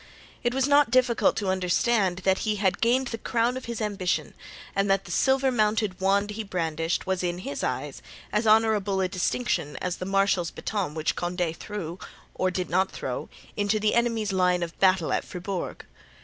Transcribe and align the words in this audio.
It 0.43 0.51
was 0.55 0.67
not 0.67 0.89
difficult 0.89 1.35
to 1.35 1.49
understand 1.51 2.21
that 2.23 2.39
he 2.39 2.55
had 2.55 2.81
gained 2.81 3.09
the 3.09 3.19
crown 3.19 3.55
of 3.55 3.65
his 3.65 3.79
ambition 3.79 4.33
and 4.75 4.89
that 4.89 5.05
the 5.05 5.11
silver 5.11 5.51
mounted 5.51 6.01
wand 6.01 6.31
he 6.31 6.43
brandished 6.43 7.05
was 7.05 7.21
in 7.23 7.37
his 7.37 7.63
eyes 7.63 8.01
as 8.31 8.47
honorable 8.47 8.99
a 8.99 9.07
distinction 9.07 9.75
as 9.77 9.97
the 9.97 10.05
marshal's 10.05 10.49
baton 10.49 10.95
which 10.95 11.15
Condé 11.15 11.55
threw, 11.55 11.99
or 12.33 12.49
did 12.49 12.67
not 12.71 12.89
throw, 12.89 13.29
into 13.55 13.79
the 13.79 13.93
enemy's 13.93 14.31
line 14.33 14.63
of 14.63 14.75
battle 14.79 15.13
at 15.13 15.23
Fribourg. 15.23 15.85